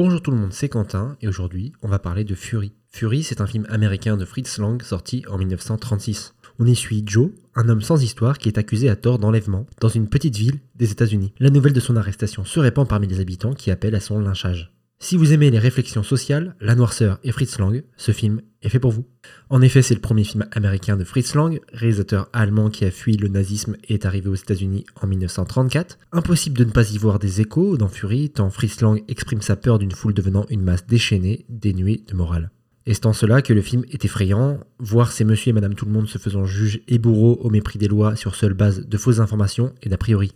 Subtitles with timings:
[0.00, 2.72] Bonjour tout le monde, c'est Quentin et aujourd'hui on va parler de Fury.
[2.88, 6.36] Fury c'est un film américain de Fritz Lang sorti en 1936.
[6.60, 9.88] On y suit Joe, un homme sans histoire qui est accusé à tort d'enlèvement dans
[9.88, 11.32] une petite ville des États-Unis.
[11.40, 14.72] La nouvelle de son arrestation se répand parmi les habitants qui appellent à son lynchage.
[15.00, 18.80] Si vous aimez les réflexions sociales, la noirceur et Fritz Lang, ce film est fait
[18.80, 19.06] pour vous.
[19.48, 23.16] En effet, c'est le premier film américain de Fritz Lang, réalisateur allemand qui a fui
[23.16, 26.00] le nazisme et est arrivé aux États-Unis en 1934.
[26.10, 29.54] Impossible de ne pas y voir des échos dans Fury, tant Fritz Lang exprime sa
[29.54, 32.50] peur d'une foule devenant une masse déchaînée, dénuée de morale.
[32.84, 35.84] Et c'est en cela que le film est effrayant, voir ces monsieur et madame tout
[35.84, 38.98] le monde se faisant juge et bourreau au mépris des lois sur seule base de
[38.98, 40.32] fausses informations et d'a priori.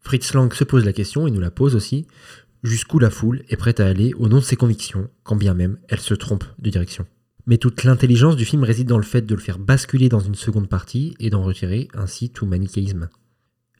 [0.00, 2.06] Fritz Lang se pose la question et nous la pose aussi
[2.62, 5.78] jusqu'où la foule est prête à aller au nom de ses convictions, quand bien même
[5.88, 7.06] elle se trompe de direction.
[7.46, 10.34] Mais toute l'intelligence du film réside dans le fait de le faire basculer dans une
[10.34, 13.08] seconde partie et d'en retirer ainsi tout manichéisme.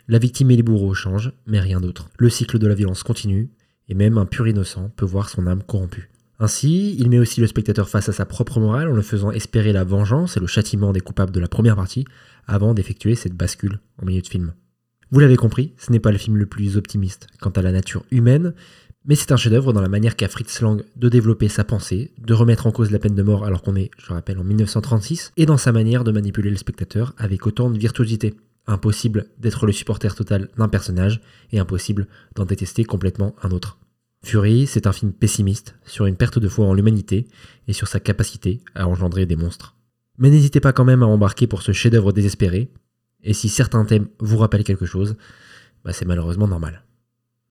[0.08, 2.08] La victime et les bourreaux changent, mais rien d'autre.
[2.18, 3.50] Le cycle de la violence continue,
[3.88, 6.10] et même un pur innocent peut voir son âme corrompue.
[6.38, 9.72] Ainsi, il met aussi le spectateur face à sa propre morale en le faisant espérer
[9.72, 12.04] la vengeance et le châtiment des coupables de la première partie
[12.46, 14.52] avant d'effectuer cette bascule en milieu de film.
[15.12, 18.04] Vous l'avez compris, ce n'est pas le film le plus optimiste quant à la nature
[18.10, 18.54] humaine,
[19.04, 22.34] mais c'est un chef-d'œuvre dans la manière qu'a Fritz Lang de développer sa pensée, de
[22.34, 25.46] remettre en cause la peine de mort alors qu'on est, je rappelle, en 1936, et
[25.46, 28.34] dans sa manière de manipuler le spectateur avec autant de virtuosité.
[28.66, 31.20] Impossible d'être le supporter total d'un personnage
[31.52, 33.78] et impossible d'en détester complètement un autre.
[34.24, 37.28] Fury, c'est un film pessimiste sur une perte de foi en l'humanité
[37.68, 39.76] et sur sa capacité à engendrer des monstres.
[40.18, 42.72] Mais n'hésitez pas quand même à embarquer pour ce chef-d'œuvre désespéré,
[43.22, 45.16] et si certains thèmes vous rappellent quelque chose,
[45.84, 46.82] bah c'est malheureusement normal.